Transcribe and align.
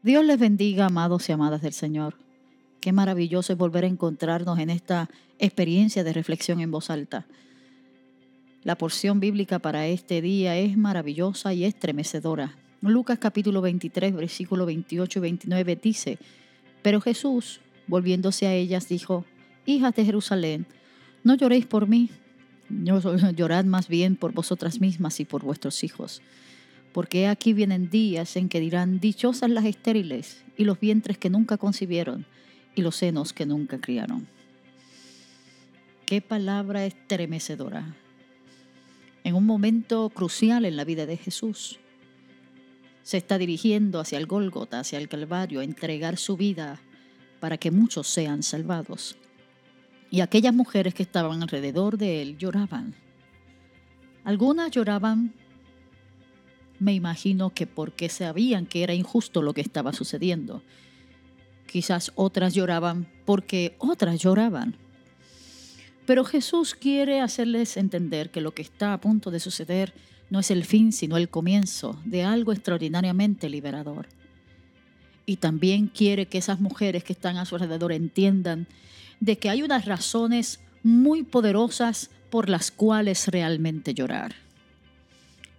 Dios 0.00 0.24
les 0.24 0.38
bendiga, 0.38 0.86
amados 0.86 1.28
y 1.28 1.32
amadas 1.32 1.60
del 1.60 1.72
Señor. 1.72 2.14
Qué 2.80 2.92
maravilloso 2.92 3.52
es 3.52 3.58
volver 3.58 3.82
a 3.82 3.88
encontrarnos 3.88 4.60
en 4.60 4.70
esta 4.70 5.10
experiencia 5.40 6.04
de 6.04 6.12
reflexión 6.12 6.60
en 6.60 6.70
voz 6.70 6.88
alta. 6.88 7.26
La 8.62 8.78
porción 8.78 9.18
bíblica 9.18 9.58
para 9.58 9.88
este 9.88 10.22
día 10.22 10.56
es 10.56 10.76
maravillosa 10.76 11.52
y 11.52 11.64
estremecedora. 11.64 12.54
Lucas 12.80 13.18
capítulo 13.18 13.60
23, 13.60 14.14
versículo 14.14 14.66
28 14.66 15.18
y 15.18 15.22
29 15.22 15.76
dice, 15.82 16.18
Pero 16.80 17.00
Jesús, 17.00 17.60
volviéndose 17.88 18.46
a 18.46 18.54
ellas, 18.54 18.88
dijo, 18.88 19.24
Hijas 19.66 19.96
de 19.96 20.04
Jerusalén, 20.04 20.66
no 21.24 21.34
lloréis 21.34 21.66
por 21.66 21.88
mí, 21.88 22.08
llorad 22.70 23.64
más 23.64 23.88
bien 23.88 24.14
por 24.14 24.32
vosotras 24.32 24.80
mismas 24.80 25.18
y 25.18 25.24
por 25.24 25.42
vuestros 25.42 25.82
hijos 25.82 26.22
porque 26.92 27.26
aquí 27.26 27.52
vienen 27.52 27.90
días 27.90 28.36
en 28.36 28.48
que 28.48 28.60
dirán, 28.60 29.00
dichosas 29.00 29.50
las 29.50 29.64
estériles 29.64 30.44
y 30.56 30.64
los 30.64 30.80
vientres 30.80 31.18
que 31.18 31.30
nunca 31.30 31.56
concibieron 31.56 32.26
y 32.74 32.82
los 32.82 32.96
senos 32.96 33.32
que 33.32 33.46
nunca 33.46 33.80
criaron. 33.80 34.26
Qué 36.06 36.20
palabra 36.20 36.86
estremecedora. 36.86 37.94
En 39.24 39.34
un 39.34 39.44
momento 39.44 40.08
crucial 40.10 40.64
en 40.64 40.76
la 40.76 40.84
vida 40.84 41.04
de 41.04 41.16
Jesús, 41.16 41.78
se 43.02 43.16
está 43.16 43.38
dirigiendo 43.38 44.00
hacia 44.00 44.18
el 44.18 44.26
Gólgota, 44.26 44.80
hacia 44.80 44.98
el 44.98 45.08
Calvario, 45.08 45.60
a 45.60 45.64
entregar 45.64 46.16
su 46.16 46.36
vida 46.36 46.80
para 47.40 47.58
que 47.58 47.70
muchos 47.70 48.06
sean 48.06 48.42
salvados. 48.42 49.16
Y 50.10 50.20
aquellas 50.20 50.54
mujeres 50.54 50.94
que 50.94 51.02
estaban 51.02 51.42
alrededor 51.42 51.98
de 51.98 52.22
él 52.22 52.38
lloraban. 52.38 52.94
Algunas 54.24 54.70
lloraban 54.70 55.34
me 56.78 56.94
imagino 56.94 57.50
que 57.50 57.66
porque 57.66 58.08
sabían 58.08 58.66
que 58.66 58.82
era 58.82 58.94
injusto 58.94 59.42
lo 59.42 59.54
que 59.54 59.60
estaba 59.60 59.92
sucediendo. 59.92 60.62
Quizás 61.66 62.12
otras 62.14 62.54
lloraban 62.54 63.06
porque 63.24 63.74
otras 63.78 64.20
lloraban. 64.20 64.76
Pero 66.06 66.24
Jesús 66.24 66.74
quiere 66.74 67.20
hacerles 67.20 67.76
entender 67.76 68.30
que 68.30 68.40
lo 68.40 68.52
que 68.52 68.62
está 68.62 68.94
a 68.94 69.00
punto 69.00 69.30
de 69.30 69.40
suceder 69.40 69.92
no 70.30 70.40
es 70.40 70.50
el 70.50 70.64
fin, 70.64 70.92
sino 70.92 71.16
el 71.16 71.28
comienzo 71.28 72.00
de 72.04 72.24
algo 72.24 72.52
extraordinariamente 72.52 73.50
liberador. 73.50 74.08
Y 75.26 75.36
también 75.36 75.88
quiere 75.88 76.26
que 76.26 76.38
esas 76.38 76.60
mujeres 76.60 77.04
que 77.04 77.12
están 77.12 77.36
a 77.36 77.44
su 77.44 77.56
alrededor 77.56 77.92
entiendan 77.92 78.66
de 79.20 79.36
que 79.36 79.50
hay 79.50 79.62
unas 79.62 79.84
razones 79.84 80.60
muy 80.82 81.22
poderosas 81.22 82.10
por 82.30 82.48
las 82.48 82.70
cuales 82.70 83.26
realmente 83.28 83.92
llorar 83.92 84.47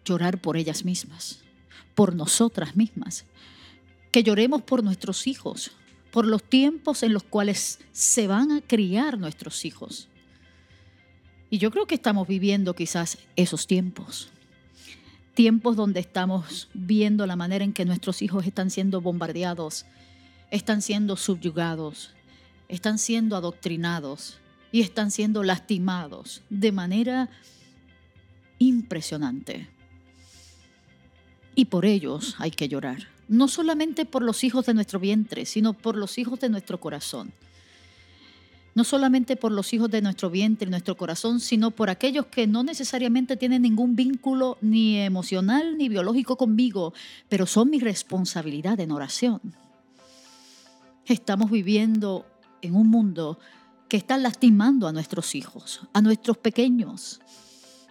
llorar 0.10 0.42
por 0.42 0.58
ellas 0.58 0.84
mismas, 0.84 1.40
por 1.94 2.16
nosotras 2.16 2.76
mismas, 2.76 3.26
que 4.12 4.24
lloremos 4.24 4.64
por 4.64 4.84
nuestros 4.84 5.28
hijos, 5.28 5.72
por 6.12 6.26
los 6.26 6.44
tiempos 6.44 7.04
en 7.04 7.14
los 7.14 7.24
cuales 7.24 7.80
se 7.92 8.28
van 8.28 8.52
a 8.52 8.62
criar 8.62 9.20
nuestros 9.20 9.66
hijos. 9.66 10.10
Y 11.52 11.60
yo 11.60 11.70
creo 11.72 11.86
que 11.86 11.96
estamos 11.96 12.28
viviendo 12.28 12.76
quizás 12.76 13.20
esos 13.36 13.68
tiempos. 13.68 14.30
Tiempos 15.36 15.76
donde 15.76 16.00
estamos 16.00 16.70
viendo 16.74 17.26
la 17.28 17.36
manera 17.36 17.64
en 17.64 17.74
que 17.74 17.86
nuestros 17.86 18.22
hijos 18.24 18.46
están 18.46 18.72
siendo 18.72 19.00
bombardeados, 19.00 19.86
están 20.52 20.82
siendo 20.82 21.16
subyugados, 21.16 22.14
están 22.68 22.98
siendo 22.98 23.36
adoctrinados 23.36 24.40
y 24.72 24.82
están 24.82 25.12
siendo 25.12 25.44
lastimados 25.44 26.42
de 26.50 26.72
manera 26.72 27.30
impresionante 28.58 29.70
y 31.60 31.66
por 31.66 31.86
ellos 31.86 32.36
hay 32.38 32.52
que 32.52 32.70
llorar. 32.70 33.10
No 33.28 33.50
solamente 33.50 34.06
por 34.06 34.22
los 34.24 34.46
hijos 34.46 34.66
de 34.66 34.74
nuestro 34.74 34.98
vientre, 34.98 35.46
sino 35.46 35.74
por 35.74 35.98
los 35.98 36.18
hijos 36.18 36.40
de 36.40 36.48
nuestro 36.48 36.80
corazón. 36.80 37.34
No 38.76 38.86
solamente 38.86 39.36
por 39.36 39.52
los 39.52 39.74
hijos 39.74 39.92
de 39.92 40.02
nuestro 40.02 40.30
vientre 40.30 40.70
y 40.70 40.72
nuestro 40.72 40.96
corazón, 40.96 41.42
sino 41.42 41.72
por 41.72 41.90
aquellos 41.90 42.28
que 42.28 42.48
no 42.48 42.64
necesariamente 42.64 43.36
tienen 43.36 43.64
ningún 43.64 43.98
vínculo 43.98 44.58
ni 44.62 45.00
emocional 45.00 45.78
ni 45.78 45.90
biológico 45.90 46.38
conmigo, 46.38 46.94
pero 47.28 47.46
son 47.46 47.70
mi 47.72 47.80
responsabilidad 47.82 48.80
en 48.80 48.94
oración. 48.94 49.42
Estamos 51.08 51.52
viviendo 51.52 52.26
en 52.62 52.74
un 52.74 52.88
mundo 52.88 53.38
que 53.90 53.98
está 53.98 54.18
lastimando 54.18 54.88
a 54.88 54.94
nuestros 54.94 55.36
hijos, 55.36 55.82
a 55.92 56.02
nuestros 56.02 56.38
pequeños, 56.38 57.20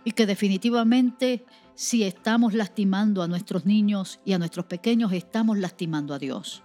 y 0.07 0.13
que 0.13 0.25
definitivamente 0.25 1.45
si 1.79 2.03
estamos 2.03 2.55
lastimando 2.55 3.23
a 3.23 3.29
nuestros 3.29 3.65
niños 3.65 4.19
y 4.25 4.33
a 4.33 4.39
nuestros 4.41 4.67
pequeños, 4.67 5.13
estamos 5.13 5.59
lastimando 5.59 6.13
a 6.13 6.19
Dios. 6.19 6.65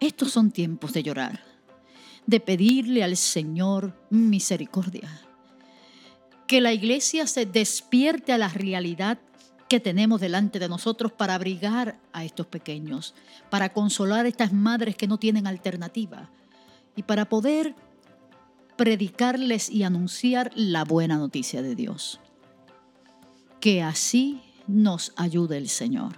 Estos 0.00 0.32
son 0.32 0.50
tiempos 0.50 0.92
de 0.94 1.04
llorar, 1.04 1.44
de 2.26 2.40
pedirle 2.40 3.04
al 3.04 3.16
Señor 3.16 3.96
misericordia. 4.10 5.08
Que 6.48 6.60
la 6.60 6.72
iglesia 6.72 7.28
se 7.28 7.46
despierte 7.46 8.32
a 8.32 8.38
la 8.38 8.48
realidad 8.48 9.20
que 9.68 9.78
tenemos 9.78 10.20
delante 10.20 10.58
de 10.58 10.68
nosotros 10.68 11.12
para 11.12 11.36
abrigar 11.36 12.00
a 12.12 12.24
estos 12.24 12.46
pequeños, 12.48 13.14
para 13.48 13.72
consolar 13.72 14.24
a 14.24 14.28
estas 14.28 14.52
madres 14.52 14.96
que 14.96 15.06
no 15.06 15.18
tienen 15.18 15.46
alternativa 15.46 16.30
y 16.96 17.04
para 17.04 17.28
poder 17.28 17.76
predicarles 18.76 19.70
y 19.70 19.84
anunciar 19.84 20.50
la 20.56 20.82
buena 20.82 21.16
noticia 21.16 21.62
de 21.62 21.76
Dios. 21.76 22.18
Que 23.64 23.82
así 23.82 24.42
nos 24.66 25.14
ayude 25.16 25.56
el 25.56 25.70
Señor. 25.70 26.12